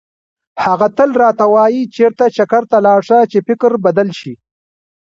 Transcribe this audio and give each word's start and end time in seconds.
هغه 0.65 0.87
تل 0.97 1.09
راته 1.21 1.45
وایي 1.53 1.81
چېرته 1.95 2.23
چکر 2.37 2.63
ته 2.71 2.77
لاړ 2.85 2.99
شه 3.09 3.17
چې 3.31 3.37
فکر 3.47 3.71
بدل 3.85 4.09
شي. 4.19 4.33